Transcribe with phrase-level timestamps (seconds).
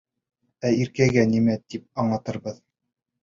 [0.69, 2.57] Ә Иркәгә нимә тип аңлатырбыҙ?